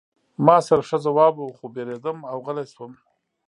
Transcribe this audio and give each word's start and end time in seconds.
ما 0.45 0.57
سره 0.67 0.81
ښه 0.87 0.97
ځواب 1.05 1.33
و 1.39 1.55
خو 1.57 1.65
ووېرېدم 1.67 2.17
او 2.31 2.37
غلی 2.45 2.65
شوم 2.73 2.93